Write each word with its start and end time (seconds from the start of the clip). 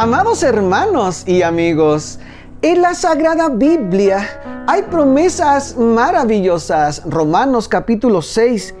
Amados 0.00 0.44
hermanos 0.44 1.24
y 1.26 1.42
amigos, 1.42 2.20
en 2.62 2.82
la 2.82 2.94
Sagrada 2.94 3.48
Biblia 3.48 4.64
hay 4.68 4.82
promesas 4.82 5.76
maravillosas. 5.76 7.02
Romanos 7.04 7.66
capítulo 7.66 8.22
6, 8.22 8.76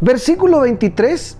versículo 0.00 0.62
23, 0.62 1.36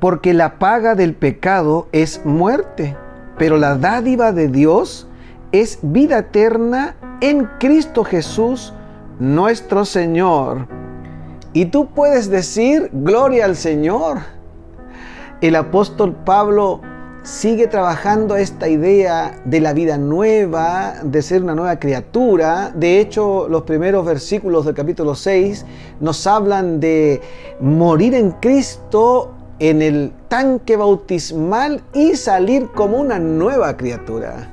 porque 0.00 0.34
la 0.34 0.58
paga 0.58 0.96
del 0.96 1.14
pecado 1.14 1.86
es 1.92 2.20
muerte, 2.24 2.96
pero 3.38 3.56
la 3.56 3.76
dádiva 3.76 4.32
de 4.32 4.48
Dios 4.48 5.06
es 5.52 5.78
vida 5.82 6.18
eterna 6.18 6.96
en 7.20 7.48
Cristo 7.60 8.02
Jesús, 8.02 8.74
nuestro 9.20 9.84
Señor. 9.84 10.66
Y 11.52 11.66
tú 11.66 11.90
puedes 11.94 12.28
decir, 12.30 12.90
gloria 12.92 13.44
al 13.44 13.54
Señor. 13.54 14.22
El 15.40 15.54
apóstol 15.54 16.16
Pablo 16.24 16.80
sigue 17.26 17.66
trabajando 17.66 18.36
esta 18.36 18.68
idea 18.68 19.34
de 19.44 19.60
la 19.60 19.72
vida 19.72 19.98
nueva, 19.98 20.94
de 21.02 21.22
ser 21.22 21.42
una 21.42 21.56
nueva 21.56 21.80
criatura. 21.80 22.70
De 22.72 23.00
hecho, 23.00 23.48
los 23.48 23.62
primeros 23.62 24.06
versículos 24.06 24.64
del 24.64 24.76
capítulo 24.76 25.16
6 25.16 25.66
nos 25.98 26.24
hablan 26.28 26.78
de 26.78 27.20
morir 27.58 28.14
en 28.14 28.30
Cristo 28.30 29.34
en 29.58 29.82
el 29.82 30.12
tanque 30.28 30.76
bautismal 30.76 31.82
y 31.92 32.14
salir 32.14 32.68
como 32.68 32.98
una 32.98 33.18
nueva 33.18 33.76
criatura. 33.76 34.52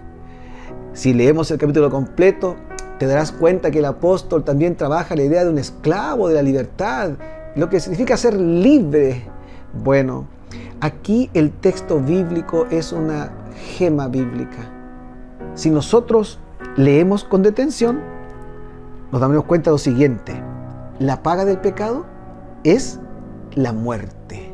Si 0.94 1.14
leemos 1.14 1.52
el 1.52 1.60
capítulo 1.60 1.92
completo, 1.92 2.56
te 2.98 3.06
darás 3.06 3.32
cuenta 3.32 3.70
que 3.70 3.80
el 3.80 3.86
apóstol 3.86 4.44
también 4.44 4.76
trabaja 4.76 5.16
la 5.16 5.22
idea 5.22 5.44
de 5.44 5.52
un 5.52 5.60
esclavo 5.60 6.28
de 6.28 6.34
la 6.34 6.42
libertad, 6.42 7.12
lo 7.56 7.70
que 7.70 7.80
significa 7.80 8.18
ser 8.18 8.34
libre. 8.34 9.26
Bueno, 9.84 10.28
aquí 10.84 11.30
el 11.34 11.50
texto 11.50 12.02
bíblico 12.02 12.68
es 12.70 12.92
una 12.92 13.32
gema 13.78 14.10
bíblica. 14.10 14.70
Si 15.56 15.70
nosotros 15.70 16.40
leemos 16.76 17.24
con 17.24 17.42
detención, 17.42 18.02
nos 19.10 19.22
damos 19.22 19.46
cuenta 19.46 19.70
de 19.70 19.76
lo 19.76 19.78
siguiente. 19.78 20.34
La 21.00 21.24
paga 21.24 21.46
del 21.46 21.60
pecado 21.60 22.06
es 22.66 23.00
la 23.56 23.72
muerte. 23.72 24.54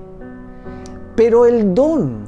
Pero 1.16 1.47
el 1.47 1.73
don, 1.73 2.27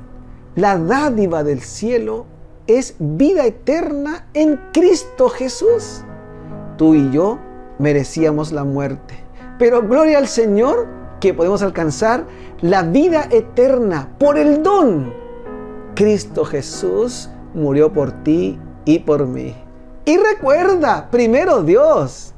la 0.55 0.79
dádiva 0.79 1.43
del 1.43 1.61
cielo, 1.61 2.25
es 2.65 2.95
vida 2.97 3.45
eterna 3.45 4.25
en 4.33 4.59
Cristo 4.73 5.29
Jesús. 5.29 6.03
Tú 6.75 6.95
y 6.95 7.11
yo 7.11 7.37
merecíamos 7.77 8.51
la 8.51 8.63
muerte. 8.63 9.13
Pero 9.59 9.87
gloria 9.87 10.17
al 10.17 10.27
Señor 10.27 11.00
que 11.21 11.33
podemos 11.33 11.61
alcanzar 11.61 12.25
la 12.59 12.83
vida 12.83 13.29
eterna 13.31 14.09
por 14.19 14.37
el 14.37 14.61
don. 14.61 15.13
Cristo 15.95 16.43
Jesús 16.43 17.29
murió 17.53 17.93
por 17.93 18.11
ti 18.23 18.59
y 18.83 18.99
por 18.99 19.25
mí. 19.27 19.55
Y 20.03 20.17
recuerda, 20.17 21.09
primero 21.09 21.63
Dios. 21.63 22.33